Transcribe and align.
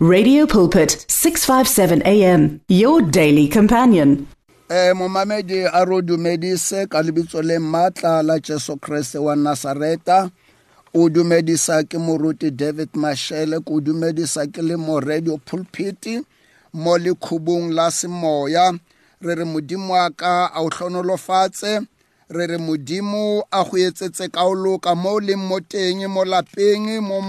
Radio 0.00 0.46
Pulpit 0.46 1.06
657 1.08 2.02
AM 2.06 2.60
your 2.68 3.02
daily 3.02 3.48
companion. 3.48 4.28
eh 4.70 4.92
momamedi 4.94 5.66
a 5.66 5.84
ro 5.84 6.00
dumedise 6.00 6.86
ka 6.86 7.02
lebitso 7.02 7.42
le 7.42 7.58
matla 7.58 8.22
la 8.22 8.38
Jesu 8.38 8.76
Kriste 8.76 9.18
wa 9.18 9.34
Nazareta. 9.34 10.30
O 10.94 11.08
dumedisa 11.08 11.82
ke 11.82 11.98
moruti 11.98 12.54
David 12.54 12.92
Mashele 12.94 13.58
ko 13.64 13.80
dumedisa 13.80 14.46
ke 14.46 14.62
le 14.62 14.76
mo 14.76 15.00
radio 15.00 15.36
pulpit 15.36 16.22
mo 16.72 16.96
le 16.96 17.14
khubung 17.14 17.74
la 17.74 17.90
semoya. 17.90 18.78
Re 19.20 19.34
re 19.34 19.44
modimo 19.44 19.94
wa 19.98 20.10
ka 20.10 20.46
a 20.54 20.62
o 20.62 20.70
hlonolofatse 20.70 21.86
re 22.30 22.46
re 22.46 22.58
modimo 22.58 23.42
a 23.50 23.64
go 23.64 23.76
etsetse 23.76 24.30
ka 24.30 24.46
o 24.46 24.54
loka 24.54 24.94
mo 24.94 25.18
le 25.18 25.34
mo 25.34 25.58
teng 25.58 26.06
mo 26.06 26.22
lapeng 26.22 27.02
mo 27.02 27.20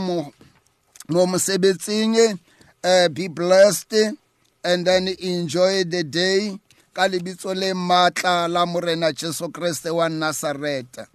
mo 1.09 1.25
mosebetsing 1.25 2.38
uh, 2.84 3.09
be 3.09 3.27
blessed 3.27 4.18
and 4.64 4.86
then 4.86 5.07
enjoy 5.20 5.83
the 5.83 6.04
day 6.04 6.57
ka 6.93 7.07
lebitso 7.07 7.56
le 7.56 7.74
matla 7.74 8.47
la 8.47 8.65
morena 8.65 9.14
jesu 9.14 9.50
kriste 9.50 9.89
wa 9.89 10.10
nazareta 10.10 11.07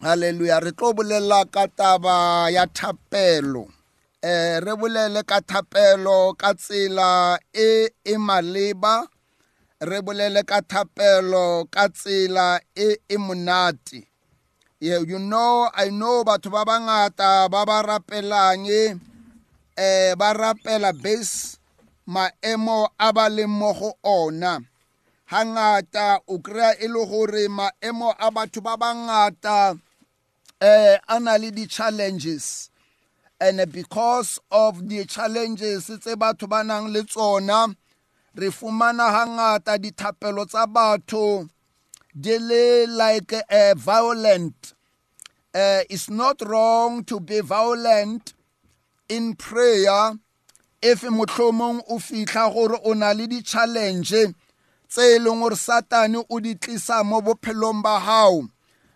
halleluja 0.00 0.60
re 0.60 0.72
tlo 0.72 0.92
bolela 0.92 1.44
ka 1.50 1.66
taba 1.68 2.50
ya 2.50 2.66
thapelo. 2.66 3.68
Eh 4.22 4.60
re 4.60 4.72
bolele 4.76 5.22
ka 5.24 5.40
thapelo 5.40 6.34
ka 6.36 6.52
tsela 6.54 7.38
e 7.54 7.88
e 8.04 8.14
maleba. 8.16 9.06
Re 9.80 9.98
bolele 10.02 10.42
ka 10.44 10.60
thapelo 10.60 11.64
ka 11.70 11.88
tsela 11.88 12.60
e 12.76 12.96
e 13.08 13.16
monate. 13.16 14.06
Yeah, 14.78 15.00
you 15.00 15.18
know 15.18 15.70
i 15.72 15.88
know 15.88 16.22
batho 16.24 16.50
ba 16.52 16.62
bangata 16.68 17.48
ba 17.48 17.64
ba 17.64 17.80
rapelang 17.80 18.68
eh 19.76 20.14
ba 20.16 20.32
rapela 20.32 20.92
base 20.92 21.58
maemo 22.08 22.88
a 22.98 23.12
ba 23.12 23.28
leng 23.28 23.48
mo 23.48 23.72
go 23.72 23.92
ona. 24.02 24.60
Hangata 25.30 26.20
o 26.28 26.38
kry-a 26.38 26.74
e 26.80 26.86
le 26.88 27.04
gore 27.04 27.48
maemo 27.48 28.14
a 28.18 28.30
batho 28.30 28.62
ba 28.62 28.76
bangata 28.76 29.78
eh 30.60 30.98
a 31.08 31.20
na 31.20 31.36
le 31.36 31.50
di-challenges. 31.50 32.70
And 33.38 33.70
because 33.70 34.40
of 34.50 34.88
the 34.88 35.04
challenges 35.04 35.86
tse 35.86 36.16
batho 36.16 36.48
ba 36.48 36.64
nang 36.64 36.92
le 36.92 37.02
tsona 37.02 37.74
re 38.34 38.48
fumana 38.48 39.10
hangata 39.12 39.76
dithapelo 39.76 40.48
tsa 40.48 40.66
batho 40.66 41.48
di 42.18 42.38
le 42.38 42.86
like 42.86 43.34
uh, 43.50 43.74
violent. 43.76 44.72
Uh, 45.52 45.80
it's 45.90 46.08
not 46.08 46.40
wrong 46.42 47.02
to 47.04 47.18
be 47.18 47.40
violent 47.40 48.35
in 49.08 49.34
prayer 49.34 50.14
if 50.82 51.02
mohlomong 51.02 51.82
o 51.88 51.98
fitlha 51.98 52.52
gore 52.52 52.78
o 52.84 52.92
na 52.94 53.12
le 53.12 53.26
di-challenge 53.26 54.34
tse 54.88 55.02
e 55.16 55.18
leng 55.18 55.40
gore 55.40 55.56
satane 55.56 56.24
o 56.28 56.40
di 56.40 56.54
tlisa 56.54 57.04
mo 57.04 57.20
bophelong 57.20 57.82
ba 57.82 58.00
gago 58.00 58.48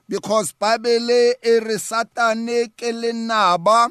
because 0.09 0.53
babele 0.53 1.35
e 1.43 1.61
re 1.61 1.77
satane 1.79 2.69
ke 2.77 2.93
lenaba 2.93 3.89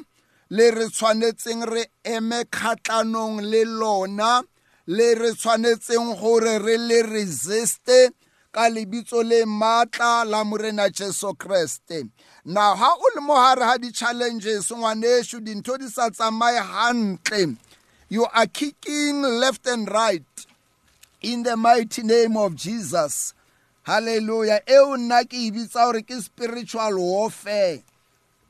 le 0.50 0.70
re 0.70 0.86
tshwanetseng 0.88 1.64
re 1.72 1.86
eme 2.04 2.44
kgatlhanong 2.44 3.40
le 3.50 3.64
lona 3.64 4.42
le 4.86 5.14
re 5.14 5.30
tshwanetseng 5.32 6.18
gore 6.20 6.58
re 6.58 6.76
le 6.76 7.02
resiste 7.02 8.10
ka 8.52 8.68
lebitso 8.68 9.22
le 9.22 9.44
maatla 9.44 10.24
la 10.24 10.44
morena 10.44 10.90
jesu 10.90 11.32
kreste. 11.34 12.08
Now 12.44 12.74
ha 12.74 12.94
o 12.98 13.10
le 13.14 13.20
mo 13.20 13.34
gare 13.34 13.60
ga 13.60 13.78
di-challenges 13.78 14.70
ngwaneso 14.70 15.40
dintho 15.40 15.78
di 15.78 15.88
sa 15.88 16.10
tsamaye 16.10 16.60
gantle 16.60 17.56
you 18.10 18.26
are 18.34 18.46
kicking 18.46 19.22
left 19.22 19.66
and 19.68 19.88
right. 19.88 20.24
In 21.22 21.44
the 21.44 21.56
mighty 21.56 22.02
name 22.02 22.36
of 22.36 22.56
jesus. 22.56 23.34
Halleluja 23.86 24.60
eo 24.66 24.96
nna 24.96 25.24
ke 25.24 25.34
e 25.34 25.50
bitsa 25.50 25.86
gore 25.86 26.02
ke 26.02 26.20
spiritual 26.20 26.98
warfare. 26.98 27.82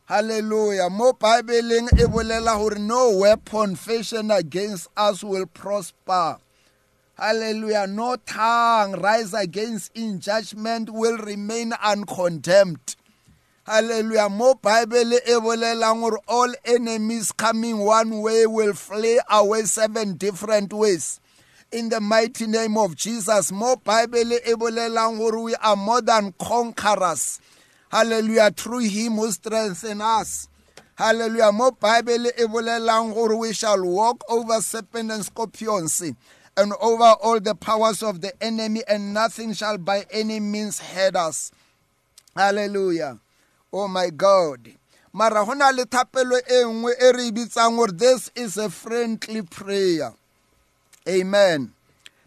Halleluja 0.09 0.91
mo 0.91 1.13
bibleng 1.13 1.93
e 1.93 2.07
bolela 2.07 2.57
gore 2.57 2.79
no 2.79 3.19
weapon 3.19 3.77
fashion 3.77 4.31
against 4.31 4.89
us 4.97 5.23
will 5.23 5.47
prosper. 5.47 6.39
Hallelujah. 7.21 7.87
No 7.87 8.17
tongue 8.17 8.93
rise 8.93 9.35
against 9.35 9.97
in 9.97 10.21
judgment 10.21 10.91
will 10.91 11.19
remain 11.19 11.73
uncondemned. 11.73 12.97
Hallelujah. 13.67 14.29
Mo 14.29 14.55
bible 14.55 15.15
e 15.15 15.35
bolelang 15.39 16.01
gore 16.01 16.19
all 16.27 16.53
enemies 16.65 17.31
coming 17.31 17.79
one 17.79 18.23
way 18.23 18.47
will 18.47 18.73
flee 18.73 19.21
away 19.31 19.63
seven 19.63 20.17
different 20.17 20.73
ways. 20.73 21.21
In 21.71 21.89
the 21.89 22.01
mighty 22.01 22.49
name 22.49 22.77
of 22.77 22.97
jesus 22.97 23.53
mo 23.53 23.77
bible 23.77 24.33
e 24.33 24.55
bolelang 24.55 25.19
gore 25.19 25.45
we 25.45 25.55
are 25.57 25.77
more 25.77 26.01
than 26.01 26.33
conquerors. 26.41 27.39
Hallelujah. 27.93 28.51
Through 28.51 28.89
him 28.89 29.17
who 29.17 29.31
strengthens 29.31 30.01
us. 30.01 30.49
Hallelujah. 30.97 31.53
Mo 31.53 31.71
bible 31.71 32.27
e 32.27 32.45
bolelang 32.49 33.15
gore 33.15 33.37
we 33.37 33.53
shall 33.53 33.85
walk 33.85 34.25
over 34.29 34.61
serpent 34.63 35.13
and 35.13 35.25
scorpions 35.25 36.03
and 36.57 36.73
over 36.81 37.15
all 37.23 37.41
the 37.41 37.55
powers 37.55 38.03
of 38.03 38.21
the 38.21 38.33
enemy 38.43 38.83
and 38.89 39.15
nothing 39.15 39.53
shall 39.53 39.79
by 39.79 40.05
any 40.11 40.41
means 40.41 40.81
hurt 40.81 41.17
us. 41.17 41.53
Hallelujah. 42.35 43.19
Oh 43.73 43.89
my 43.89 44.11
god. 44.11 44.71
Mara 45.13 45.45
go 45.45 45.55
na 45.55 45.71
le 45.71 45.83
e 45.83 46.65
nngwe 46.65 46.93
e 47.01 47.87
this 47.93 48.31
is 48.35 48.57
a 48.57 48.71
friendly 48.71 49.43
prayer. 49.43 50.13
Amen. 51.09 51.73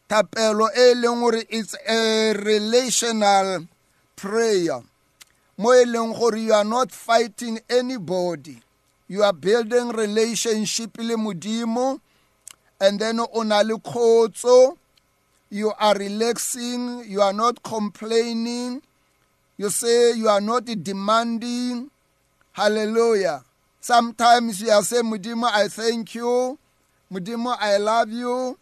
Thapelo 0.10 0.70
e 0.76 0.94
leng 0.96 1.46
it's 1.50 1.76
a 1.88 2.34
relational 2.34 3.68
prayer. 4.16 4.82
Mo 5.58 5.74
e 5.74 5.86
you 5.86 6.54
are 6.54 6.66
not 6.66 6.92
fighting 6.92 7.60
anybody. 7.70 8.60
You 9.08 9.24
are 9.24 9.34
building 9.34 9.90
relationship 9.90 10.98
le 10.98 11.16
modimo 11.16 12.00
and 12.84 13.00
then 13.00 13.20
o 13.20 13.42
na 13.44 13.62
le 13.64 13.76
khotso 13.80 14.78
you 15.50 15.72
are 15.80 15.96
relaxing 15.96 17.04
you 17.08 17.22
are 17.22 17.34
not 17.34 17.62
complaining 17.64 18.82
you 19.58 19.70
say 19.70 20.14
you 20.14 20.28
are 20.28 20.42
not 20.42 20.66
demanding. 20.66 21.90
Hallelujah. 22.54 23.44
Sometimes 23.80 24.62
you 24.62 24.72
are 24.72 24.82
saying 24.82 25.04
modimo 25.06 25.46
i 25.46 25.68
thank 25.68 26.16
you. 26.16 26.58
Modimo 27.12 27.56
i 27.60 27.78
love 27.78 28.10
you. 28.10 28.58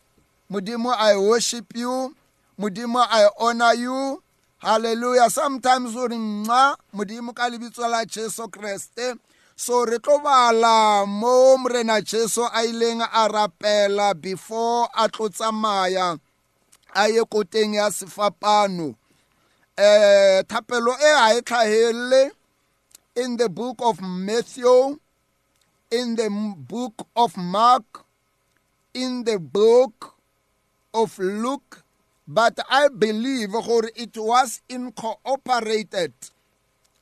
Modimo 0.51 0.93
i 0.97 1.15
worship 1.17 1.65
you. 1.75 2.13
Modimo 2.59 3.05
i 3.09 3.27
honor 3.39 3.73
you. 3.73 4.21
Hallelujah. 4.59 5.29
Sometimes 5.29 5.95
o 5.95 6.07
re 6.07 6.17
nxa 6.17 6.75
modimo 6.93 7.33
ka 7.33 7.49
lebitso 7.49 7.87
la 7.89 8.03
jesu 8.05 8.47
kreste 8.49 9.15
so 9.63 9.85
re 9.85 9.99
tlo 9.99 10.17
bala 10.23 11.05
mo 11.05 11.55
morena 11.61 12.01
jesu 12.01 12.41
a 12.41 12.65
ileng 12.65 13.01
a 13.05 13.29
rapela 13.29 14.19
before 14.19 14.89
a 14.97 15.07
tlo 15.07 15.29
tsamaya 15.29 16.19
a 16.95 17.07
ye 17.07 17.21
ya 17.77 17.89
sefapano. 17.91 18.95
Eh 19.77 20.41
thapelo 20.49 20.93
e 20.97 21.11
a 21.25 21.37
e 21.37 21.41
tlhahelele 21.41 22.31
in 23.15 23.37
the 23.37 23.47
book 23.49 23.77
of 23.81 24.01
matthew 24.01 24.97
in 25.91 26.15
the 26.15 26.27
book 26.57 27.07
of 27.15 27.37
mark 27.37 28.03
in 28.95 29.23
the 29.25 29.37
book 29.37 30.15
of 30.91 31.19
luke 31.19 31.83
but 32.27 32.57
i 32.67 32.87
believe 32.87 33.51
gore 33.51 33.91
it 33.95 34.17
was 34.17 34.61
incorporated 34.69 36.13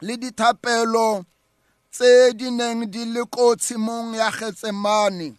le 0.01 0.17
dithapelo 0.17 1.23
tse 1.91 2.33
di 2.33 2.49
neng 2.51 2.89
di 2.93 3.05
le 3.05 3.23
ko 3.25 3.55
tshimong 3.55 4.15
ya 4.15 4.29
getsemane. 4.31 5.35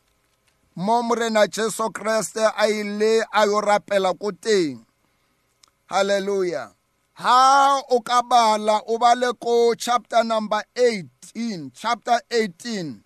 Mo 0.77 1.03
morena 1.03 1.47
jesu 1.47 1.91
kreste 1.91 2.45
a 2.57 2.65
ile 2.69 3.23
a 3.33 3.47
yo 3.47 3.61
rapela 3.61 4.13
ko 4.19 4.31
teng. 4.33 4.87
Halleluja 5.91 6.73
ha 7.21 7.83
o 7.91 8.01
ka 8.01 8.23
bala 8.23 8.81
o 8.89 8.97
bale 8.99 9.33
ko 9.35 9.75
chapter 9.75 10.25
number 10.25 10.63
18 10.75 11.71
chapter 11.75 12.19
18 12.31 13.03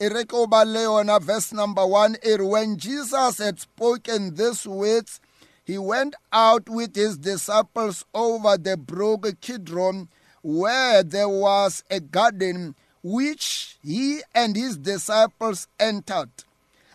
e 0.00 0.08
re 0.08 0.24
ke 0.24 0.32
o 0.32 0.46
bale 0.46 0.84
yona 0.88 1.20
verse 1.20 1.52
number 1.52 1.84
1 1.84 2.16
e 2.24 2.36
re 2.36 2.44
when 2.44 2.78
jesus 2.78 3.38
had 3.38 3.60
spoken 3.60 4.34
these 4.36 4.66
words 4.66 5.20
he 5.64 5.76
went 5.76 6.14
out 6.32 6.68
with 6.70 6.96
his 6.96 7.18
disciples 7.18 8.06
over 8.14 8.56
the 8.56 8.76
brook 8.76 9.28
kidron 9.42 10.08
where 10.46 11.02
there 11.02 11.28
was 11.28 11.82
a 11.90 11.98
garden 11.98 12.76
which 13.02 13.78
he 13.82 14.20
and 14.32 14.54
his 14.54 14.76
disciples 14.76 15.66
entered. 15.80 16.30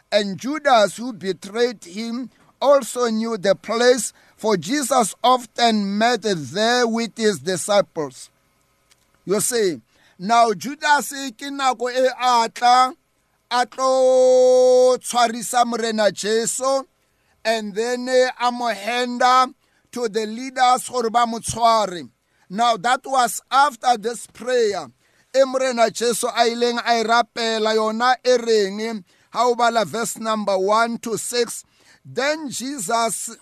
And 0.09 0.39
judas 0.39 0.95
who 0.95 1.11
betrayed 1.11 1.83
him 1.83 2.29
also 2.61 3.07
knew 3.07 3.37
the 3.37 3.55
place 3.55 4.13
for 4.37 4.55
jesus 4.55 5.13
often 5.21 5.97
met 5.97 6.21
there 6.23 6.87
with 6.87 7.17
his 7.17 7.39
disciples. 7.39 8.29
You 9.25 9.41
see 9.41 9.81
now 10.17 10.53
judas 10.53 11.11
ke 11.35 11.51
nako 11.51 11.91
e 11.91 12.07
atla 12.19 12.93
a 13.51 13.65
tlo 13.65 14.97
tshwarisa 14.97 15.65
morena 15.65 16.09
jesu 16.09 16.83
and 17.43 17.75
then 17.75 18.07
a 18.39 18.51
mo 18.51 18.71
to 19.91 20.07
the 20.07 20.25
leaders 20.25 20.87
gore 20.87 21.09
ba 21.09 21.25
now 22.51 22.75
that 22.75 22.99
was 23.05 23.41
after 23.49 23.95
this 23.97 24.27
prayer. 24.27 24.87
E 25.33 25.39
jesu 25.93 26.27
yona 26.27 28.15
bala 29.57 29.85
verse 29.85 30.19
number 30.19 30.57
1 30.57 30.97
to 30.97 31.17
6 31.17 31.63
then 32.03 32.49
jesus 32.49 33.37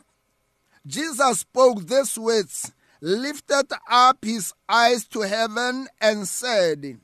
jesus 0.85 1.39
spoke 1.39 1.87
these 1.87 2.19
words 2.19 2.71
lifted 3.01 3.65
up 3.89 4.23
his 4.23 4.53
eyes 4.69 5.07
to 5.07 5.21
heaven 5.21 5.87
and 5.99 6.27
said 6.27 6.99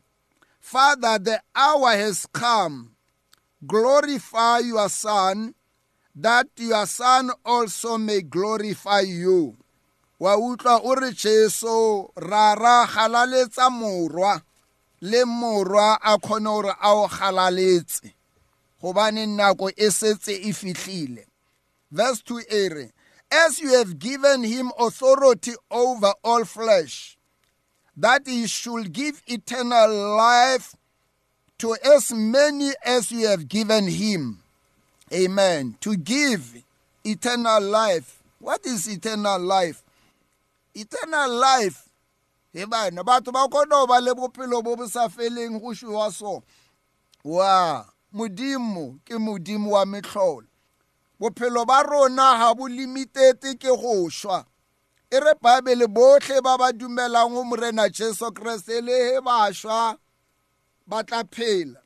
father 0.59 1.17
the 1.17 1.41
hour 1.55 1.89
has 1.89 2.27
come. 2.31 2.91
Glorify 3.65 4.59
your 4.59 4.89
son 4.89 5.55
that 6.15 6.47
your 6.57 6.85
son 6.85 7.31
also 7.43 7.97
may 7.97 8.21
glorify 8.21 8.99
you 8.99 9.57
wa 10.19 10.37
utlwa 10.37 10.81
o 10.83 10.95
re 10.95 11.11
jesu 11.11 12.09
ra 12.15 12.55
ra 12.55 12.87
galaletsa 12.87 13.69
morwa 13.69 14.41
le 15.01 15.25
morwa 15.25 15.99
a 16.01 16.17
kgone 16.17 16.43
gore 16.43 16.73
a 16.81 16.93
o 16.93 17.07
galaletse. 17.07 18.13
Gobane 18.81 19.25
nako 19.25 19.71
e 19.75 19.91
setse 19.91 20.33
e 20.33 20.53
fihlile. 20.53 21.25
Verse 21.91 22.21
2 22.21 22.43
e 22.51 22.69
re 22.69 22.91
as 23.31 23.59
you 23.59 23.73
have 23.73 23.99
given 23.99 24.43
him 24.43 24.71
authority 24.79 25.53
over 25.71 26.13
all 26.23 26.45
flesh 26.45 27.17
that 27.97 28.21
he 28.25 28.47
should 28.47 28.93
give 28.93 29.21
eternal 29.27 30.15
life 30.15 30.75
to 31.57 31.75
as 31.83 32.11
many 32.13 32.71
as 32.85 33.11
you 33.11 33.27
have 33.27 33.47
given 33.47 33.87
him. 33.87 34.41
Amen. 35.13 35.77
To 35.81 35.95
give 35.95 36.63
eternal 37.03 37.61
life. 37.61 38.21
What 38.39 38.65
is 38.65 38.87
eternal 38.87 39.39
life 39.39 39.81
eternal 40.75 41.31
life. 41.31 41.89
He 42.53 42.65
bana 42.65 43.03
batho 43.03 43.31
ba 43.33 43.47
kgona 43.47 43.69
go 43.69 43.87
ba 43.87 43.99
le 44.01 44.13
bophelo 44.13 44.63
bo 44.63 44.75
bo 44.75 44.87
sa 44.87 45.07
feleng 45.07 45.59
go 45.59 45.71
šiwa 45.73 46.11
so. 46.11 46.43
Wa 47.23 47.85
modimo 48.13 48.99
ke 49.05 49.15
modimo 49.17 49.71
wa 49.71 49.85
metlholo 49.85 50.47
bophelo 51.19 51.65
ba 51.65 51.83
rona 51.83 52.37
ga 52.37 52.53
bo 52.53 52.67
limitete 52.67 53.55
ke 53.59 53.71
go 53.71 54.09
šwa 54.09 54.45
e 55.11 55.19
re 55.19 55.33
baebele 55.41 55.87
botlhe 55.87 56.41
ba 56.41 56.57
ba 56.57 56.71
dumelang 56.71 57.29
go 57.33 57.43
morena 57.43 57.89
jesu 57.89 58.31
kreste 58.31 58.81
le 58.81 58.91
he 58.91 59.21
ba 59.21 59.51
šwa 59.53 59.97
ba 60.87 61.03
tla 61.03 61.23
phela. 61.23 61.79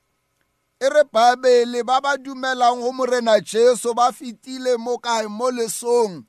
E 0.80 0.90
re 0.90 1.04
baebele 1.14 1.84
ba 1.86 2.02
ba 2.02 2.18
dumelang 2.18 2.82
go 2.82 2.92
morena 2.92 3.40
jesu 3.42 3.94
ba 3.94 4.12
fetile 4.12 4.78
mo 4.78 4.98
kae 4.98 5.28
mo 5.28 5.52
lesong. 5.52 6.26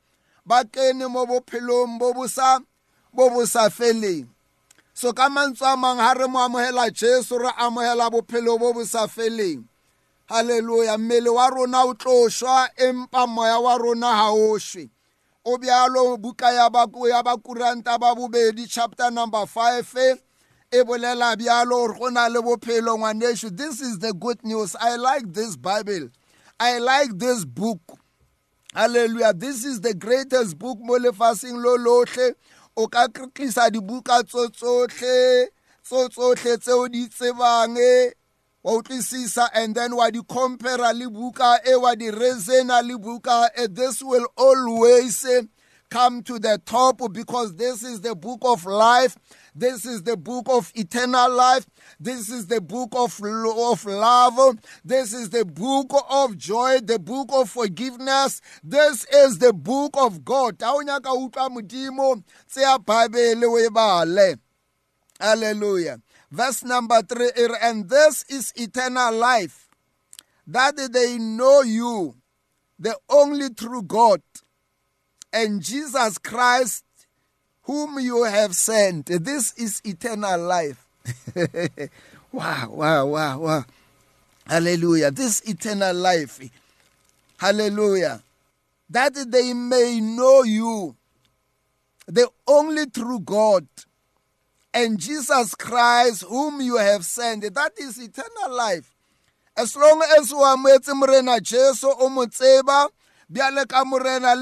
Ba 0.50 0.64
kene 0.66 1.06
mo 1.06 1.22
bophelong 1.30 1.94
bo 2.00 2.10
bo 2.10 2.26
sa 2.26 2.58
bo 3.14 3.30
bo 3.30 3.46
sa 3.46 3.70
feleng 3.70 4.26
so 4.90 5.14
ka 5.14 5.30
mantswe 5.30 5.62
a 5.62 5.76
mangwe 5.78 6.02
ga 6.02 6.12
re 6.18 6.26
mo 6.26 6.38
amogela 6.42 6.90
jesu 6.90 7.38
re 7.38 7.50
amogela 7.54 8.10
bophelo 8.10 8.58
bo 8.58 8.74
bo 8.74 8.82
sa 8.82 9.06
feleng 9.06 9.62
halleluja 10.26 10.98
mmele 10.98 11.30
wa 11.30 11.46
rona 11.54 11.86
o 11.86 11.94
tlo 11.94 12.26
šwa 12.26 12.66
empa 12.74 13.26
moya 13.30 13.62
wa 13.62 13.78
rona 13.78 14.10
ga 14.10 14.28
o 14.34 14.58
šwe 14.58 14.90
o 15.46 15.54
bjalo 15.58 16.16
buka 16.18 16.50
ya 16.50 16.66
bakuranta 17.22 17.98
ba 17.98 18.14
bobedi 18.14 18.66
chapter 18.66 19.10
number 19.10 19.46
5 19.46 20.18
e 20.70 20.82
bolela 20.84 21.36
bjalo 21.36 21.86
gore 21.86 21.98
go 21.98 22.10
na 22.10 22.28
le 22.28 22.42
bophelo 22.42 22.98
ngwaneso. 22.98 23.56
This 23.56 23.80
is 23.80 23.98
the 23.98 24.12
good 24.12 24.42
news. 24.44 24.76
I 24.80 24.96
like 24.96 25.32
this 25.32 25.56
bible. 25.56 26.10
I 26.58 26.78
like 26.78 27.18
this 27.18 27.44
book. 27.44 27.99
Hallelujah. 28.74 29.32
This 29.32 29.64
is 29.64 29.80
the 29.80 29.94
greatest 29.94 30.58
book 30.58 30.78
mo 30.80 30.98
lefaseng 30.98 31.62
lo 31.62 31.76
lotlhe 31.76 32.34
o 32.76 32.86
ka 32.86 33.06
tlisa 33.08 33.70
dibuka 33.70 34.22
tso 34.26 34.48
tsotlhe 34.48 35.48
tso 35.84 36.08
tsotlhe 36.08 36.58
tseo 36.58 36.88
di 36.88 37.08
tsebang 37.08 37.76
eh? 37.78 38.12
wa 38.62 38.72
utlwisisa 38.72 39.48
and 39.54 39.74
then 39.74 39.96
wa 39.96 40.10
di 40.10 40.20
compara 40.20 40.92
le 40.92 41.08
buka 41.08 41.58
e 41.66 41.74
wa 41.76 41.94
di 41.94 42.10
resena 42.10 42.82
le 42.86 42.98
buka 42.98 43.48
e. 43.58 43.66
This 43.66 44.02
will 44.02 44.26
always 44.36 45.24
eh, 45.24 45.42
come 45.90 46.22
to 46.22 46.38
the 46.38 46.60
top 46.64 47.00
because 47.12 47.56
this 47.56 47.82
is 47.82 48.00
the 48.02 48.14
book 48.14 48.40
of 48.42 48.64
life 48.66 49.16
this 49.60 49.84
is 49.84 50.02
the 50.02 50.16
book 50.16 50.46
of 50.48 50.72
eternal 50.74 51.30
life. 51.30 51.66
This 52.00 52.30
is 52.30 52.46
the 52.46 52.60
book 52.62 52.90
of, 52.96 53.20
of 53.22 53.84
love. 53.84 54.58
This 54.84 55.12
is 55.12 55.28
the 55.30 55.44
book 55.44 55.92
of 56.08 56.38
joy 56.38 56.80
the 56.80 56.98
book 56.98 57.28
of 57.32 57.50
forgiveness. 57.50 58.40
This 58.64 59.04
is 59.12 59.38
the 59.38 59.52
book 59.52 59.94
of 59.98 60.24
god. 60.24 60.56
Hallelujah. 65.20 66.00
Verse 66.30 66.64
number 66.64 67.02
3 67.02 67.30
and 67.60 67.88
this 67.88 68.24
is 68.30 68.52
eternal 68.56 69.12
life 69.12 69.68
that 70.46 70.76
they 70.92 71.18
know 71.18 71.60
you 71.62 72.14
the 72.78 72.96
only 73.08 73.50
true 73.50 73.82
god 73.82 74.22
and 75.32 75.62
jesus 75.62 76.18
christ 76.18 76.84
whom 77.62 77.98
you 77.98 78.24
have 78.24 78.54
sent. 78.54 79.06
This 79.06 79.52
is 79.54 79.80
eternal 79.84 80.38
life. 80.40 80.86
Wow 82.32 82.68
wow 82.70 83.06
wow 83.06 83.38
wow. 83.38 83.64
Hallelujah. 84.46 85.10
This 85.10 85.40
eternal 85.48 85.94
life. 85.94 86.40
Hallelujah. 87.38 88.22
That 88.88 89.14
they 89.30 89.52
may 89.52 90.00
know 90.00 90.44
you 90.44 90.94
the 92.06 92.28
only 92.46 92.86
true 92.86 93.20
god 93.20 93.66
and 94.72 94.98
Jesus 94.98 95.56
Christ, 95.56 96.22
whom 96.22 96.60
you 96.60 96.76
have 96.76 97.04
sent. 97.04 97.52
That 97.52 97.72
is 97.78 97.98
eternal 97.98 98.56
life. 98.56 98.94
As 99.56 99.74
long 99.74 100.00
as 100.16 100.32
o 100.32 100.36
ametse 100.36 100.94
morena 100.94 101.40
Jesu 101.40 101.88
o 101.88 102.08
mo 102.08 102.26
tseba 102.26 102.88
bjale 103.30 103.66
ka 103.68 103.84
morena 103.84 104.34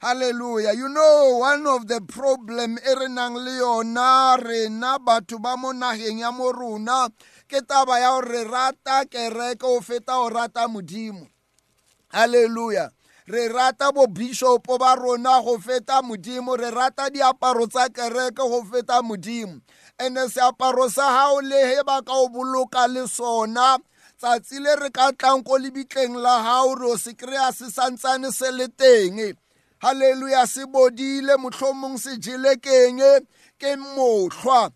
hallelujah. 0.00 0.72
You 0.72 0.88
know 0.88 1.38
one 1.38 1.66
of 1.66 1.86
the 1.86 2.00
problem 2.00 2.78
e 2.78 2.92
re 2.96 3.08
nang 3.08 3.34
le 3.34 3.60
yona 3.60 4.36
rena 4.42 4.98
batho 4.98 5.40
ba 5.40 5.56
mo 5.56 5.72
ya 5.72 6.30
mo 6.32 6.52
ke 7.48 7.60
taba 7.66 8.00
ya 8.00 8.14
gore 8.14 8.28
re 8.30 8.44
rata 8.44 9.04
kereke 9.04 9.64
o 9.64 9.80
feta 9.80 10.18
o 10.18 10.30
rata 10.30 10.68
modimo. 10.68 11.26
Hallelujah. 12.08 12.90
Re 13.26 13.48
rata 13.48 13.92
bobishopo 13.92 14.78
ba 14.78 14.96
rona 14.96 15.42
go 15.42 15.58
feta 15.58 16.00
modimo 16.02 16.56
re 16.56 16.70
rata 16.70 17.10
diaparo 17.10 17.66
tsa 17.66 17.88
kereke 17.88 18.36
go 18.36 18.64
feta 18.64 19.02
modimo. 19.02 19.60
Ande 19.98 20.30
seaparo 20.30 20.88
sa 20.88 21.10
gago 21.10 21.42
le 21.42 21.76
he 21.76 21.82
ba 21.84 22.00
ka 22.02 22.14
o 22.14 22.28
boloka 22.28 22.88
le 22.88 23.06
sona 23.06 23.78
tsatsi 24.18 24.60
le 24.60 24.76
re 24.76 24.90
ka 24.90 25.12
tlang 25.12 25.42
ko 25.42 25.58
lebitleng 25.58 26.16
la 26.16 26.40
gago 26.40 26.74
re 26.74 26.86
o 26.86 26.96
se 26.96 27.12
kry-a 27.12 27.52
se 27.52 27.66
santsane 27.66 28.30
se 28.32 28.50
le 28.50 28.68
teng 28.68 29.34
halleluja 29.82 30.46
se 30.46 30.66
bodile 30.66 31.36
mohlomong 31.36 31.98
se 31.98 32.16
jele 32.16 32.56
keng 32.56 33.00
ke 33.58 33.76
mohlwa. 33.76 34.70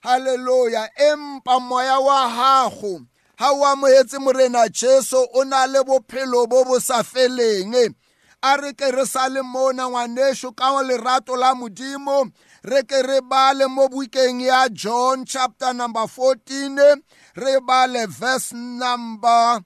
Halleluja 0.00 0.90
empa 0.96 1.60
moya 1.60 1.98
wa 2.00 2.28
gago 2.28 3.00
ha 3.36 3.52
o 3.52 3.64
amohetse 3.64 4.18
morena 4.18 4.68
jesu 4.68 5.26
o 5.34 5.44
na 5.44 5.66
le 5.66 5.82
bophelo 5.84 6.46
bo 6.46 6.64
bo 6.64 6.78
sa 6.78 7.02
feleng. 7.02 7.94
A 8.42 8.56
re 8.56 8.72
ke 8.72 8.90
re 8.94 9.04
sa 9.06 9.28
le 9.28 9.42
mona 9.42 9.88
ngwaneso 9.88 10.54
ka 10.54 10.82
lerato 10.82 11.36
la 11.36 11.54
modimo 11.54 12.30
re 12.62 12.82
ke 12.82 13.02
re 13.02 13.20
bale 13.20 13.66
mo 13.66 13.88
bukeng 13.88 14.40
ya 14.40 14.68
john 14.68 15.24
chapter 15.24 15.74
number 15.74 16.06
14 16.06 17.02
re 17.36 17.60
bale 17.60 18.06
verse 18.06 18.52
number 18.52 19.62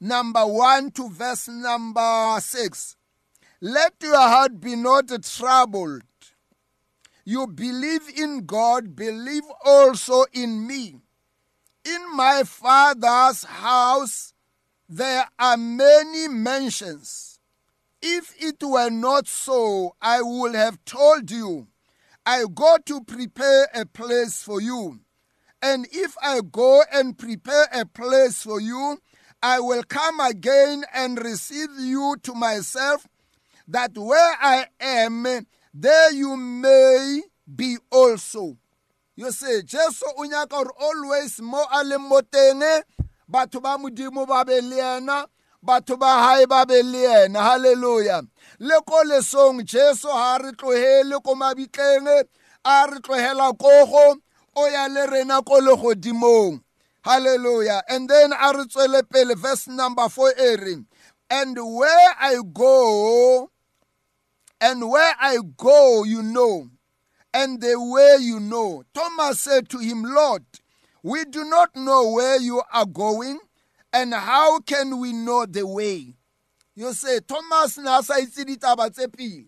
number 0.00 0.46
1 0.46 0.90
to 0.90 1.08
verse 1.08 1.48
number 1.48 2.38
6 2.38 2.97
let 3.60 3.94
your 4.02 4.16
heart 4.16 4.60
be 4.60 4.76
not 4.76 5.10
troubled 5.22 6.02
you 7.24 7.46
believe 7.46 8.08
in 8.16 8.46
god 8.46 8.94
believe 8.94 9.44
also 9.64 10.24
in 10.32 10.66
me 10.66 11.00
in 11.84 12.16
my 12.16 12.42
father's 12.44 13.44
house 13.44 14.34
there 14.88 15.26
are 15.38 15.58
many 15.58 16.28
mansions. 16.28 17.40
If 18.00 18.34
it 18.40 18.62
were 18.62 18.88
not 18.88 19.28
so, 19.28 19.96
I 20.00 20.22
would 20.22 20.54
have 20.54 20.82
told 20.86 21.30
you, 21.30 21.68
I 22.24 22.44
go 22.52 22.78
to 22.86 23.02
prepare 23.02 23.68
a 23.74 23.84
place 23.84 24.42
for 24.42 24.62
you. 24.62 25.00
And 25.60 25.86
if 25.92 26.14
I 26.22 26.40
go 26.40 26.84
and 26.90 27.18
prepare 27.18 27.66
a 27.72 27.84
place 27.84 28.42
for 28.42 28.60
you, 28.60 28.98
I 29.42 29.60
will 29.60 29.82
come 29.82 30.20
again 30.20 30.84
and 30.94 31.22
receive 31.22 31.68
you 31.78 32.16
to 32.22 32.34
myself, 32.34 33.06
that 33.68 33.96
where 33.96 34.34
I 34.40 34.66
am, 34.80 35.46
there 35.72 36.12
you 36.12 36.36
may 36.36 37.22
be 37.54 37.78
also. 37.90 38.56
you 39.18 39.32
see 39.32 39.62
jesu 39.62 40.06
o 40.16 40.22
nyaka 40.24 40.48
gore 40.48 40.70
always 40.80 41.40
mo 41.40 41.58
a 41.72 41.82
leng 41.82 42.06
mo 42.08 42.20
teng 42.22 42.62
batho 43.28 43.60
ba 43.60 43.74
modimo 43.76 44.24
ba 44.26 44.44
be 44.44 44.60
le 44.60 44.76
yena 44.76 45.26
batho 45.60 45.98
ba 45.98 46.06
hae 46.22 46.46
ba 46.46 46.64
be 46.64 46.82
le 46.82 46.98
yena. 46.98 47.42
Halleluja 47.42 48.22
le 48.60 48.80
ko 48.86 49.02
lesong 49.02 49.64
jesu 49.64 50.06
ha 50.08 50.38
re 50.38 50.52
tlogele 50.52 51.18
ko 51.22 51.34
mabitleng 51.34 52.06
a 52.64 52.86
re 52.86 52.98
tlogela 53.02 53.50
kogo 53.58 54.22
o 54.54 54.66
ya 54.70 54.86
le 54.86 55.06
rena 55.06 55.42
ko 55.42 55.58
legodimong 55.60 56.62
hallelujah. 57.02 57.82
And 57.88 58.08
then 58.08 58.32
a 58.32 58.52
re 58.54 58.64
tswele 58.70 59.02
pele 59.10 59.34
verse 59.34 59.66
number 59.66 60.08
4 60.08 60.32
e 60.38 60.56
re 60.56 60.76
and 61.30 61.58
where 61.58 62.14
i 62.20 62.38
go 62.52 63.50
and 64.60 64.88
where 64.88 65.14
i 65.20 65.38
go 65.56 66.04
you 66.04 66.22
know. 66.22 66.68
And 67.34 67.60
the 67.60 67.78
way 67.78 68.16
you 68.20 68.40
know. 68.40 68.82
Thomas 68.94 69.40
said 69.40 69.68
to 69.70 69.78
him 69.78 70.02
lord 70.02 70.44
we 71.02 71.24
do 71.24 71.44
not 71.44 71.74
know 71.76 72.10
where 72.10 72.40
you 72.40 72.62
are 72.72 72.86
going 72.86 73.38
and 73.92 74.12
how 74.12 74.60
can 74.60 74.98
we 74.98 75.12
know 75.12 75.46
the 75.46 75.66
way? 75.66 76.14
You 76.74 76.92
say 76.92 77.20
thomas 77.20 77.78
ne 77.78 77.90
a 77.90 78.02
sa 78.02 78.14
itse 78.14 78.44
ditaba 78.44 78.90
tse 78.92 79.08
pele 79.08 79.46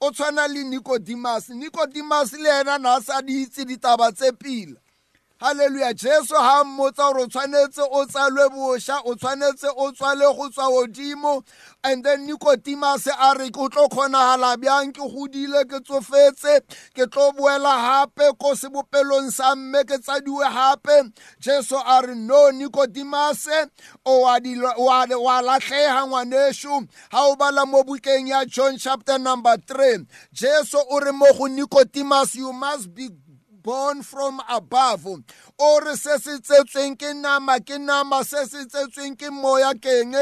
o 0.00 0.10
tshwana 0.10 0.48
le 0.48 0.64
nicodemus. 0.64 1.50
Nicodemus 1.50 2.32
le 2.38 2.60
ena 2.60 2.78
na 2.78 3.00
sa 3.00 3.20
di 3.20 3.44
itse 3.44 3.64
ditaba 3.64 4.12
tse 4.12 4.32
pele 4.32 4.76
halleluja 5.40 5.92
jesu 5.94 6.34
ha 6.34 6.64
mmotsa 6.64 7.12
gore 7.12 7.22
o 7.22 7.26
tshwanetse 7.26 7.82
o 7.90 8.04
tsalwe 8.06 8.48
bošwa 8.48 9.02
o 9.04 9.14
tshwanetse 9.14 9.68
o 9.76 9.92
tswale 9.92 10.36
go 10.36 10.48
tswa 10.50 10.68
godimo. 10.70 11.44
And 11.84 12.04
then 12.04 12.26
nicodemus 12.26 13.06
a 13.06 13.38
re 13.38 13.50
ke 13.50 13.70
tlo 13.70 13.88
kgonagala 13.88 14.56
bjang? 14.56 14.92
Ke 14.92 15.06
godile 15.06 15.64
ke 15.64 15.78
tsofetse 15.84 16.60
ke 16.94 17.06
tlo 17.06 17.32
boela 17.32 17.76
gape 18.06 18.36
ko 18.38 18.54
sebopelong 18.54 19.30
sa 19.30 19.54
mme 19.54 19.84
ke 19.84 19.98
tsadiwe 20.02 20.48
gape 20.50 21.12
jesu 21.38 21.76
a 21.76 22.02
re 22.02 22.14
no 22.14 22.50
nicodemus 22.50 23.46
o 24.04 24.22
wa 24.22 25.42
latlhega 25.42 26.06
ngwaneso 26.06 26.82
ga 27.12 27.22
o 27.22 27.36
bala 27.36 27.64
mo 27.66 27.84
bukeng 27.84 28.26
ya 28.28 28.44
john 28.44 28.76
chapter 28.76 29.18
number 29.18 29.56
3 29.56 30.04
jesu 30.32 30.78
o 30.90 30.98
re 30.98 31.12
mo 31.12 31.26
go 31.38 31.46
nicodemus 31.46 32.34
you 32.34 32.52
must 32.52 32.92
be 32.92 33.08
born 33.62 34.02
from 34.02 34.40
above 34.48 35.06
o 35.58 35.80
re 35.80 35.96
se 35.96 36.18
se 36.18 36.38
tsetsweng 36.38 36.96
ke 36.98 37.14
nama 37.14 37.58
ke 37.60 37.78
nama 37.78 38.24
se 38.24 38.44
se 38.46 38.64
tsetsweng 38.66 39.18
ke 39.18 39.30
moya 39.30 39.74
keng? 39.74 40.14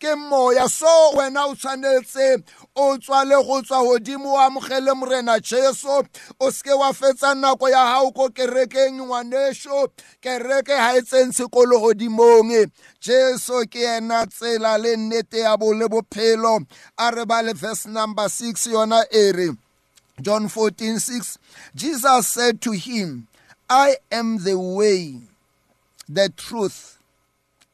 Ke 0.00 0.16
moya. 0.16 0.68
So 0.68 1.12
wena 1.14 1.46
o 1.46 1.54
tshwanetse 1.54 2.42
o 2.76 2.96
tswale 2.96 3.36
go 3.44 3.60
tswa 3.62 3.84
godimo 3.84 4.32
o 4.32 4.38
amogele 4.38 4.94
morena 4.96 5.38
jesu. 5.40 6.02
O 6.40 6.50
seke 6.50 6.72
wa 6.78 6.92
fetsa 6.92 7.34
nako 7.34 7.68
ya 7.68 7.84
gago 7.84 8.12
ko 8.12 8.28
kerekeng 8.30 8.96
ngwaneso. 8.96 9.88
Kereke 10.22 10.76
ga 10.76 10.96
e 10.96 11.02
tsentse 11.02 11.50
ko 11.52 11.66
legodimong 11.66 12.70
jesu 13.00 13.66
ke 13.68 13.80
yena 13.84 14.26
tsela 14.26 14.78
le 14.78 14.96
nnete 14.96 15.40
ya 15.44 15.56
bo 15.56 15.72
le 15.72 15.88
bophelo. 15.88 16.64
A 16.98 17.10
re 17.10 17.24
ba 17.24 17.42
le 17.42 17.52
verse 17.52 17.86
number 17.86 18.28
6 18.28 18.72
yona 18.72 19.04
e 19.12 19.32
re 19.32 19.67
John 20.20 20.48
14, 20.48 20.98
6. 20.98 21.38
Jesus 21.74 22.28
said 22.28 22.60
to 22.62 22.72
him, 22.72 23.28
I 23.70 23.96
am 24.10 24.42
the 24.42 24.58
way, 24.58 25.20
the 26.08 26.30
truth, 26.30 26.98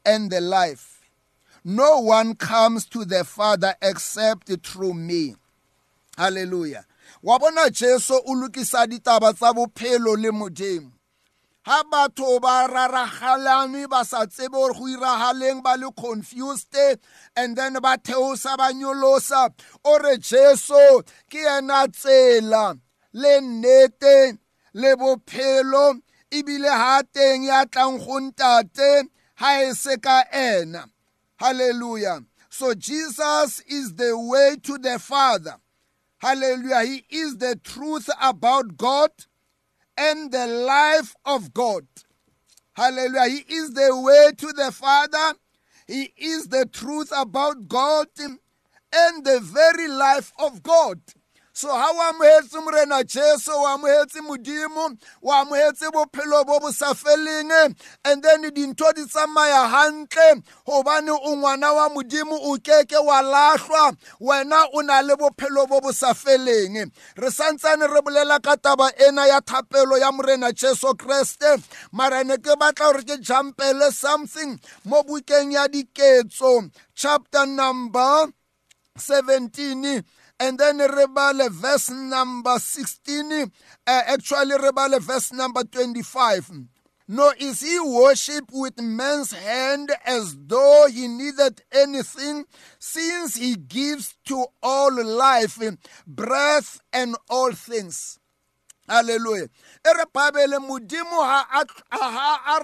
and 0.05 0.29
the 0.29 0.41
life. 0.41 1.01
No 1.63 1.99
one 1.99 2.35
comes 2.35 2.85
to 2.87 3.05
the 3.05 3.23
Father 3.23 3.73
except 3.81 4.51
through 4.63 4.93
me. 4.93 5.35
Hallelujah. 6.17 6.85
jesu 7.71 8.13
ditaba 8.87 9.33
tsa 9.33 9.53
bophelo 9.53 10.15
le 10.15 10.31
modimo 10.31 10.94
ha 11.65 11.83
batho 11.83 12.39
ba 12.39 12.67
raragalane 12.67 13.89
ba 13.89 14.05
sa 14.05 14.25
tsebe 14.25 14.53
gore 14.53 14.73
go 14.73 14.85
iragaleng 14.85 15.63
ba 15.63 15.75
le 15.77 15.91
confused 15.91 16.77
and 17.35 17.57
then 17.57 17.73
ba 17.81 17.97
theosa 17.97 18.55
ba 18.55 18.71
nyolosa. 18.71 19.49
O 19.83 19.97
re 19.97 20.17
jesu 20.17 21.01
ke 21.27 21.41
yena 21.41 21.87
tsela 21.87 22.77
le 23.13 23.41
nnete 23.41 24.37
le 24.73 24.95
bophelo 24.95 25.99
ebile 26.29 26.69
ha 26.69 27.01
teng 27.01 27.45
ya 27.45 27.65
tlang 27.65 27.97
go 27.97 28.19
ntate 28.19 29.09
ha 29.35 29.63
e 29.63 29.73
se 29.73 29.97
ka 29.97 30.23
ena. 30.31 30.85
Hallelujah. 31.37 32.21
So 32.49 32.75
jesus 32.75 33.61
is 33.67 33.95
the 33.95 34.15
way 34.17 34.55
to 34.61 34.77
the 34.77 34.99
father. 34.99 35.57
Hallelujah. 36.19 36.85
He 36.85 37.05
is 37.09 37.37
the 37.37 37.55
truth 37.55 38.09
about 38.21 38.77
god 38.77 39.09
and 39.97 40.31
the 40.31 40.47
life 40.47 41.15
of 41.25 41.53
God. 41.53 41.85
Hallelujah. 42.73 43.29
He 43.29 43.53
is 43.55 43.71
the 43.73 43.95
way 44.01 44.31
to 44.37 44.53
the 44.53 44.71
Father. 44.71 45.33
He 45.87 46.13
is 46.17 46.47
the 46.49 46.65
truth 46.65 47.11
about 47.15 47.67
God 47.67 48.07
and 48.17 49.25
the 49.25 49.39
very 49.41 49.87
life 49.87 50.33
of 50.39 50.63
God. 50.63 50.99
So 51.55 51.69
ha 51.69 51.87
o 51.91 52.01
amogetse 52.11 52.59
morena 52.63 53.01
jesu 53.03 53.51
o 53.51 53.65
amogetse 53.67 54.19
modimo 54.21 54.91
o 55.23 55.31
amogetse 55.31 55.89
bophelo 55.89 56.45
bo 56.45 56.59
bo 56.59 56.71
sa 56.71 56.93
feleng 56.93 57.73
and 58.03 58.21
then 58.21 58.43
dintho 58.51 58.93
di 58.93 59.05
tsamaya 59.05 59.69
hantle 59.69 60.43
gobane 60.67 61.11
o 61.11 61.35
ngwana 61.35 61.73
wa 61.73 61.89
modimo 61.89 62.35
o 62.35 62.57
keke 62.57 62.99
wa 62.99 63.21
lahlwa 63.21 63.95
wena 64.19 64.67
o 64.73 64.81
na 64.81 64.99
le 65.01 65.15
bophelo 65.15 65.65
bo 65.67 65.79
bo 65.79 65.91
sa 65.91 66.13
feleng. 66.13 66.91
Re 67.15 67.29
santsane 67.31 67.87
re 67.87 68.01
bolela 68.01 68.43
ka 68.43 68.55
taba 68.57 68.91
ena 68.99 69.25
ya 69.27 69.39
thapelo 69.39 69.97
ya 69.97 70.11
morena 70.11 70.51
jesu 70.51 70.93
kreste. 70.95 71.63
Mara 71.91 72.23
ne 72.23 72.35
ke 72.37 72.59
batla 72.59 72.91
gore 72.91 73.03
ke 73.03 73.17
jumpele 73.21 73.91
something 73.91 74.59
mo 74.83 75.03
bukeng 75.03 75.53
ya 75.53 75.67
diketso 75.67 76.69
chapter 76.93 77.45
number 77.45 78.27
17 78.97 80.03
and 80.39 80.57
then 80.57 80.79
rebale 80.79 81.49
verse 81.49 81.89
number 81.89 82.59
16 82.59 83.31
uh, 83.31 83.47
actually 83.87 84.55
rebale 84.55 84.99
verse 84.99 85.31
number 85.33 85.63
25 85.63 86.51
nor 87.07 87.35
is 87.39 87.61
he 87.61 87.79
worshipped 87.79 88.49
with 88.51 88.81
man's 88.81 89.31
hand 89.31 89.91
as 90.05 90.35
though 90.47 90.87
he 90.91 91.07
needed 91.07 91.61
anything 91.71 92.45
since 92.79 93.35
he 93.35 93.55
gives 93.55 94.15
to 94.25 94.45
all 94.63 95.03
life 95.03 95.59
breath 96.07 96.81
and 96.91 97.15
all 97.29 97.51
things. 97.51 98.17
Hallelujah. 98.89 99.49
Modimo 99.85 101.21
ha 101.21 101.65
a 101.91 102.59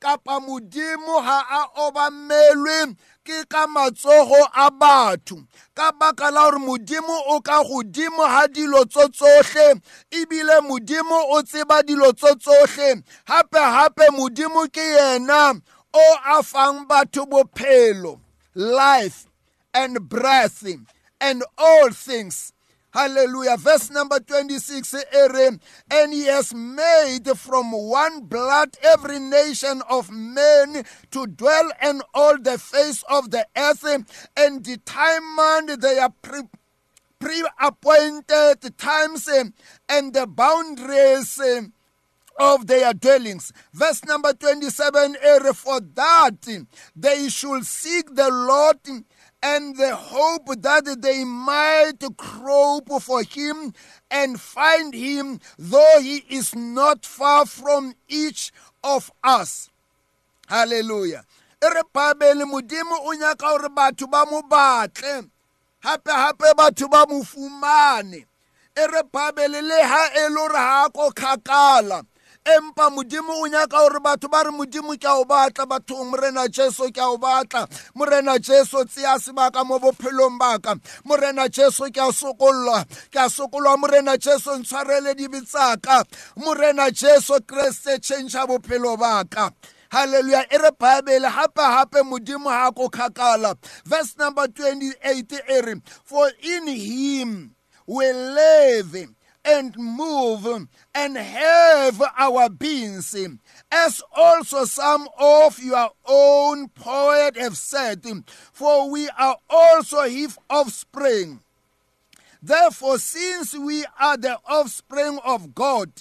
kapa 0.00 0.40
modimo 0.40 1.20
ha 1.20 1.38
a 1.50 1.86
obamelwe 1.86 2.96
ke 3.24 3.44
ka 3.48 3.66
matsogo 3.66 4.40
a 4.54 4.70
batho. 4.70 5.44
Ka 5.74 5.92
baka 5.92 6.30
la 6.30 6.50
gore 6.50 6.58
modimo 6.58 7.16
o 7.28 7.40
ka 7.40 7.62
godimo 7.62 8.24
ga 8.26 8.46
dilo 8.48 8.84
tso 8.84 9.08
tsotlhe 9.08 9.80
ebile 10.10 10.60
modimo 10.60 11.18
o 11.34 11.42
tseba 11.42 11.82
dilo 11.82 12.12
tso 12.12 12.34
tsotlhe 12.34 13.02
gape-gape 13.26 14.06
modimo 14.16 14.66
ke 14.72 14.80
yena 14.80 15.60
o 15.92 16.04
a 16.24 16.42
fang 16.42 16.86
batho 16.86 17.26
bophelo 17.26 18.20
life 18.54 19.26
and 19.74 20.08
breath 20.08 20.64
and 21.20 21.44
all 21.58 21.90
things 21.90 22.52
Hallelujah. 22.90 23.56
Verse 23.58 23.90
number 23.90 24.18
26. 24.18 24.94
And 25.90 26.12
he 26.12 26.24
has 26.24 26.54
made 26.54 27.28
from 27.36 27.70
one 27.72 28.22
blood 28.22 28.76
every 28.82 29.18
nation 29.18 29.82
of 29.90 30.10
men 30.10 30.84
to 31.10 31.26
dwell 31.26 31.70
in 31.82 32.00
all 32.14 32.38
the 32.38 32.58
face 32.58 33.04
of 33.08 33.30
the 33.30 33.46
earth 33.56 33.84
and 34.36 34.62
determined 34.62 35.80
their 35.82 36.08
pre 36.22 36.42
pre-appointed 37.20 38.78
times 38.78 39.28
and 39.88 40.14
the 40.14 40.24
boundaries 40.26 41.40
of 42.38 42.66
their 42.68 42.94
dwellings. 42.94 43.52
Verse 43.74 44.04
number 44.04 44.32
27, 44.32 45.16
for 45.52 45.80
that 45.80 46.66
they 46.94 47.28
should 47.28 47.66
seek 47.66 48.14
the 48.14 48.30
Lord 48.30 48.78
and 49.42 49.76
the 49.76 49.94
hope 49.94 50.46
that 50.62 50.98
they 51.00 51.24
might 51.24 51.98
grope 52.16 52.90
for 53.00 53.22
him 53.22 53.72
and 54.10 54.40
find 54.40 54.94
him, 54.94 55.40
though 55.58 55.98
he 56.00 56.24
is 56.28 56.54
not 56.54 57.04
far 57.06 57.46
from 57.46 57.94
each 58.08 58.52
of 58.82 59.10
us. 59.22 59.70
Hallelujah. 60.48 61.24
re 61.62 61.82
babele 61.92 62.44
modimo 62.44 62.96
o 63.04 63.14
nyaka 63.14 63.36
gore 63.36 63.68
batho 63.68 64.06
ba 64.10 64.24
mo 64.30 64.42
batle 64.42 65.28
gape-gape 65.82 66.54
batho 66.54 66.88
ba 66.88 67.04
mo 67.08 67.22
fumane 67.22 68.24
e 68.76 68.86
re 68.86 69.02
babele 69.12 69.60
le 69.62 69.82
ha 69.82 70.08
e 70.14 70.28
le 70.28 70.34
gore 70.36 70.52
ga 70.52 70.88
ko 70.90 71.10
kgakala 71.10 72.06
empa 72.44 72.90
modimo 72.90 73.32
o 73.42 73.46
nyaka 73.46 73.76
gore 73.78 74.00
batho 74.00 74.28
ba 74.28 74.42
re 74.44 74.50
modimo 74.50 74.94
ke 74.98 75.06
a 75.06 75.14
o 75.18 75.24
batla 75.24 75.66
bathong 75.66 76.10
morena 76.10 76.48
jesu 76.48 76.90
ke 76.92 76.98
a 77.00 77.08
o 77.08 77.18
batla. 77.18 77.66
Morena 77.94 78.38
jesu 78.38 78.84
tseya 78.84 79.18
sebaka 79.18 79.64
mo 79.64 79.78
bophelong 79.78 80.38
baka 80.38 80.74
morena 81.04 81.48
jesu 81.48 81.90
ke 81.90 82.00
a 82.00 82.12
sokolwa 82.12 82.84
ke 83.10 83.18
a 83.18 83.28
sokolwa 83.28 83.76
morena 83.78 84.16
jesu 84.16 84.50
ntshwarele 84.58 85.14
dibe 85.14 85.40
tsaka 85.44 86.04
morena 86.36 86.90
jesu 86.90 87.40
kreste 87.46 88.00
change 88.00 88.34
bophelo 88.46 88.96
baka 88.96 89.50
haleluya 89.90 90.44
e 90.50 90.58
re 90.58 90.70
bible 90.78 91.28
hape 91.28 91.62
hape 91.62 92.02
modimo 92.02 92.50
ha 92.50 92.70
ko 92.72 92.88
kgakala 92.88 93.56
verse 93.84 94.16
number 94.18 94.46
28 94.46 95.32
e 95.48 95.60
re 95.60 95.74
for 96.04 96.30
in 96.42 96.66
him 96.68 97.54
we 97.86 98.12
live 98.12 99.08
and 99.48 99.74
move 99.78 100.68
and 100.94 101.16
have 101.16 102.02
our 102.18 102.50
beings, 102.50 103.16
as 103.72 104.02
also 104.14 104.64
some 104.66 105.08
of 105.18 105.58
your 105.58 105.90
own 106.04 106.68
poet 106.68 107.34
have 107.36 107.56
said, 107.56 108.04
for 108.52 108.90
we 108.90 109.08
are 109.18 109.38
also 109.48 110.02
his 110.02 110.36
offspring. 110.50 111.40
Therefore, 112.42 112.98
since 112.98 113.56
we 113.56 113.86
are 113.98 114.18
the 114.18 114.38
offspring 114.46 115.18
of 115.24 115.54
God, 115.54 115.92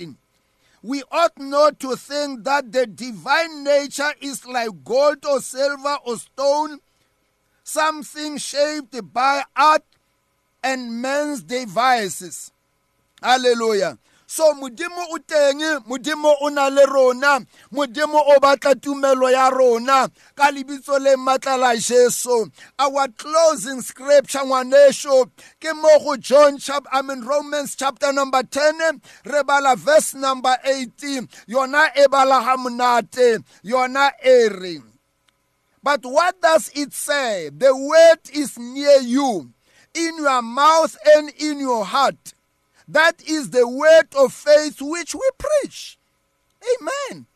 we 0.84 1.04
ought 1.10 1.40
not 1.40 1.80
to 1.80 1.96
think 1.96 2.44
that 2.44 2.72
the 2.72 2.86
divine 2.86 3.64
nature 3.64 4.12
is 4.22 4.46
like 4.46 4.84
gold 4.84 5.26
or 5.26 5.40
silver 5.40 5.98
or 6.06 6.18
stone, 6.18 6.80
something 7.64 8.38
shaped 8.38 9.14
by 9.14 9.44
art 9.56 9.84
and 10.64 11.02
man's 11.02 11.44
devices. 11.44 12.52
Hallelujah. 13.28 13.98
so 14.26 14.54
modimo 14.54 15.04
o 15.12 15.18
teng 15.20 15.60
modimo 15.84 16.34
o 16.42 16.48
na 16.48 16.70
le 16.70 16.86
rona. 16.86 17.46
Modimo 17.74 18.16
o 18.16 18.40
batla 18.40 18.74
tumelo 18.74 19.30
ya 19.30 19.50
rona. 19.50 20.08
Ka 20.34 20.50
lebitso 20.50 20.98
le 20.98 21.18
matla 21.18 21.60
la 21.60 21.76
jesu. 21.76 22.50
Our 22.80 23.10
closing 23.18 23.82
scripture 23.82 24.40
ngwaneso 24.40 25.30
ke 25.60 25.76
mo 25.76 26.00
go 26.00 26.16
john 26.16 26.58
chapter 26.58 26.90
i 26.94 27.02
mean 27.02 27.20
romans 27.20 27.76
chapter 27.76 28.14
number 28.14 28.44
10 28.44 29.02
re 29.26 29.44
bala 29.44 29.76
verse 29.76 30.14
number 30.14 30.56
18 30.64 31.28
yona 31.50 31.92
e 31.98 32.08
bala 32.08 32.40
ha 32.40 32.56
monate 32.56 33.44
yona 33.62 34.10
e 34.24 34.48
re 34.48 34.82
but 35.84 36.06
what 36.06 36.42
does 36.42 36.72
it 36.76 36.94
say? 36.94 37.50
The 37.52 37.76
word 37.76 38.20
is 38.34 38.58
near 38.58 39.00
you 39.02 39.52
in 39.94 40.18
your 40.18 40.42
mouth 40.42 40.98
and 41.16 41.30
in 41.38 41.60
your 41.60 41.84
heart. 41.84 42.34
That 42.88 43.22
is 43.28 43.50
the 43.50 43.68
word 43.68 44.08
of 44.18 44.34
faith 44.34 44.82
which 44.82 45.14
we 45.14 45.30
preach. 45.38 45.98
Amen. 46.64 47.28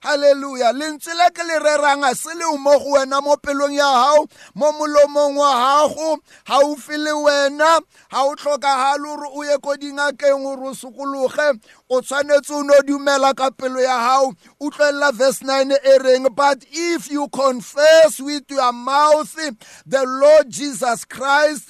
Hallelujah. 0.00 0.72
lentswe 0.72 1.12
le 1.12 1.28
ke 1.36 1.44
le 1.44 1.58
rerang 1.60 2.08
a 2.08 2.14
se 2.14 2.32
le 2.32 2.56
mo 2.56 2.78
go 2.78 2.96
wena 2.96 3.20
mo 3.20 3.36
pelong 3.36 3.76
ya 3.76 3.84
hao 3.84 4.26
mo 4.54 4.72
molomong 4.72 5.36
wa 5.36 5.52
gago 5.52 6.16
gaufi 6.48 6.96
le 6.96 7.12
wena 7.12 7.80
ga 8.10 8.24
o 8.24 8.34
tlhokagale 8.34 9.04
gore 9.04 9.28
o 9.28 9.42
ye 9.44 9.58
ko 9.58 9.76
dingakeng 9.76 10.40
gore 10.40 10.68
o 10.68 10.72
sokologe 10.72 11.60
o 11.90 12.00
tshwanetse 12.00 12.48
o 12.50 12.62
no 12.62 12.80
dumela 12.80 13.36
ka 13.36 13.50
pelo 13.50 13.78
ya 13.78 14.00
hao 14.00 14.32
utlwelela 14.58 15.12
verse 15.12 15.42
9 15.44 15.68
e 15.84 15.98
reng 15.98 16.34
but 16.34 16.64
if 16.72 17.10
you 17.10 17.28
confess 17.28 18.20
with 18.20 18.50
your 18.50 18.72
mouth 18.72 19.36
the 19.84 20.02
lord 20.06 20.48
jesus 20.48 21.04
christ 21.04 21.68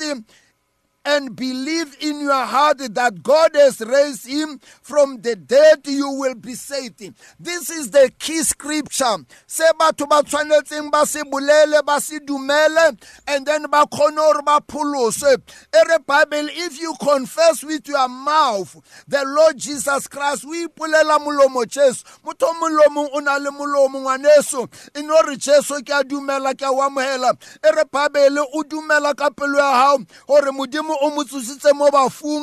and 1.04 1.34
believe 1.34 1.96
in 2.00 2.20
your 2.20 2.44
heart 2.44 2.78
that 2.78 3.22
God 3.22 3.50
has 3.54 3.80
raised 3.80 4.26
him 4.26 4.60
from 4.82 5.22
the 5.22 5.34
dead, 5.34 5.86
you 5.86 6.10
will 6.10 6.34
be 6.34 6.54
saved. 6.54 7.14
This 7.38 7.70
is 7.70 7.90
the 7.90 8.12
key 8.18 8.42
scripture. 8.42 9.16
Se 9.46 9.64
batho 9.78 10.08
ba 10.08 10.22
tshwanetseng 10.22 10.90
ba 10.90 11.06
se 11.06 11.22
ba 11.24 12.00
se 12.00 12.18
dumele 12.18 13.00
and 13.26 13.46
then 13.46 13.62
ba 13.70 13.86
khone 13.86 14.16
gore 14.16 14.42
ba 14.42 14.60
pholose. 14.66 15.40
Ere 15.74 15.98
Bible 16.00 16.48
if 16.50 16.80
you 16.80 16.94
confess 17.00 17.64
with 17.64 17.88
your 17.88 18.08
mouth 18.08 18.76
the 19.08 19.22
Lord 19.24 19.56
Jesus 19.56 20.06
Christ 20.08 20.44
we 20.44 20.66
ipolela 20.66 21.18
molomo 21.18 21.66
Jesu. 21.66 22.04
Motho 22.24 22.52
molomo 22.60 23.08
o 23.12 23.20
na 23.20 23.36
le 23.36 23.50
molomo 23.50 24.00
ngwaneso. 24.00 24.68
E 24.96 25.02
no 25.02 25.20
re 25.22 25.36
Jesu 25.36 25.82
ke 25.82 25.90
a 25.90 26.04
dumela 26.04 26.54
ke 26.56 26.62
a 26.62 26.70
amohela. 26.70 27.32
Ere 27.64 27.84
Bible 27.90 28.44
o 28.52 28.62
dumela 28.64 29.16
ka 29.16 29.30
pelo 29.30 29.58
ya 29.58 29.72
hao 29.72 29.98
gore 30.26 30.50
modimo 30.52 30.89
o 31.00 31.10
mo 31.10 31.24
tsositse 31.24 31.74
mo 31.74 31.90
bafung 31.90 32.40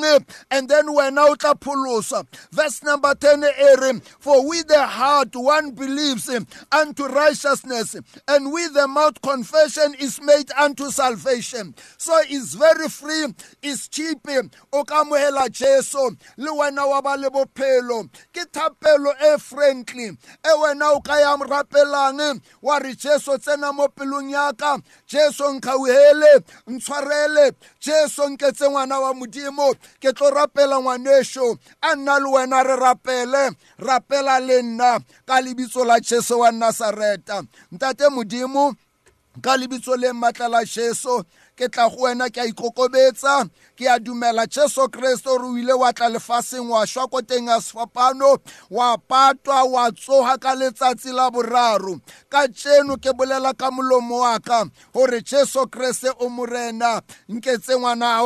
and 0.52 0.70
then 0.70 0.88
wena 0.88 1.30
o 1.30 1.36
tla 1.36 1.56
pholosa. 1.56 2.26
Verse 2.52 2.84
number 2.84 3.14
10 3.16 3.44
e 3.44 3.76
re 3.80 4.00
for 4.20 4.48
with 4.48 4.68
the 4.68 4.86
heart 4.86 5.36
one 5.36 5.72
believes 5.72 6.30
unto 6.72 7.06
righteousness 7.06 7.96
and 8.28 8.52
with 8.52 8.74
the 8.74 8.88
mouth 8.88 9.22
confession 9.22 9.96
is 10.00 10.22
made 10.22 10.52
unto 10.52 10.90
salvation. 10.90 11.74
So 11.98 12.18
it's 12.30 12.54
very 12.54 12.90
free 12.90 13.34
it's 13.62 13.88
cheap 13.88 14.20
o 14.74 14.84
ka 14.84 15.04
amohela 15.04 15.50
jesu 15.52 16.16
le 16.38 16.52
wena 16.52 16.88
wa 16.88 17.02
ba 17.02 17.16
le 17.18 17.30
bophelo. 17.30 18.10
Ke 18.34 18.46
thapelo 18.52 19.14
e 19.22 19.38
friendly 19.40 20.08
e 20.08 20.50
wena 20.58 20.96
o 20.96 21.02
ka 21.02 21.18
ya 21.18 21.36
rapelang 21.38 22.42
wa 22.62 22.78
re 22.78 22.94
jesu 22.94 23.38
tsena 23.38 23.74
mo 23.74 23.88
pelong 23.88 24.30
yaka 24.32 24.82
jesu 25.08 25.44
nkgauhele 25.44 26.44
ntshwarele. 26.68 27.54
Jesu 27.80 28.24
nketse 28.38 28.70
ngwana 28.70 29.00
wa 29.00 29.14
modimo 29.14 29.74
ke 30.00 30.14
tlo 30.14 30.30
rapela 30.30 30.80
ngwanešo 30.80 31.58
a 31.82 31.96
nna 31.96 32.20
le 32.20 32.30
wena 32.30 32.64
re 32.64 32.76
rapele 32.76 33.52
rapela 33.78 34.40
le 34.40 34.62
nna 34.62 35.00
ka 35.26 35.42
lebitso 35.42 35.86
la 35.86 36.00
jesu 36.00 36.40
wa 36.40 36.52
nasareta 36.52 37.44
ntate 37.72 38.10
modimo 38.10 38.76
ka 39.42 39.58
lebitso 39.58 39.96
le 39.98 40.14
maatla 40.14 40.48
la 40.48 40.62
jesu 40.66 41.24
ke 41.58 41.68
tla 41.74 41.90
go 41.90 42.06
wena 42.06 42.30
ke 42.30 42.42
a 42.42 42.46
ikokobetsa 42.46 43.50
ke 43.76 43.90
a 43.90 43.98
dumela 44.00 44.46
jesu 44.46 44.86
kriste 44.94 45.26
gore 45.26 45.50
o 45.50 45.58
ile 45.58 45.74
wa 45.74 45.92
tla 45.94 46.10
lefaseng 46.10 46.70
wa 46.70 46.86
šwa 46.86 47.10
ko 47.10 47.22
teng 47.22 47.48
ya 47.50 47.58
sefapano 47.62 48.38
wa 48.70 48.98
patwa 48.98 49.64
wa 49.66 49.92
tsoga 49.92 50.38
ka 50.38 50.54
letsatsi 50.56 51.12
la 51.12 51.32
boraro. 51.32 52.00
Ka 52.30 52.48
tseno 52.48 52.98
ke 53.02 53.10
bolela 53.18 53.54
ka 53.58 53.72
molomo 53.72 54.22
wa 54.22 54.40
ka 54.40 54.66
gore 54.94 55.22
jesu 55.22 55.66
kriste 55.68 56.14
o 56.20 56.30
morena 56.30 57.02
ngwana 57.88 58.22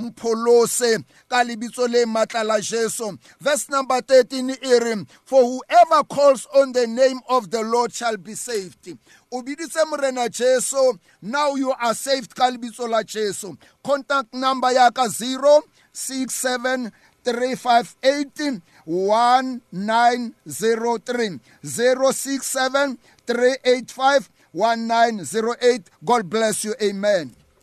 mpholose 0.00 0.98
ka 1.28 1.44
lebitso 1.44 1.86
le 1.88 2.06
maatla 2.06 2.44
la 2.44 2.60
jesu. 2.60 3.18
Verse 3.40 3.68
number 3.68 4.00
13 4.00 4.56
e 4.62 4.78
re 4.78 5.04
for 5.24 5.42
whoever 5.42 6.04
calls 6.04 6.46
on 6.54 6.72
the 6.72 6.86
name 6.86 7.20
of 7.28 7.50
the 7.50 7.62
lord 7.62 7.92
shall 7.92 8.16
be 8.16 8.34
saved. 8.34 8.96
O 9.32 9.42
biditse 9.42 9.84
morena 9.88 10.28
jesu 10.28 10.98
now 11.22 11.54
you 11.54 11.72
are 11.72 11.94
saved 11.94 12.34
ka 12.34 12.50
lebitso 12.50 12.88
la 12.88 13.02
jesu. 13.02 13.56
Contact 13.84 14.32
number 14.34 14.72
ya 14.72 14.90
ka 14.90 15.08
067 15.08 16.90
358 17.24 18.60
1903 18.86 21.40
067 21.62 22.98
385 23.26 24.30
1908 24.52 25.90
god 26.04 26.28
bless 26.28 26.64
you. 26.64 26.74
Amen 26.82 27.39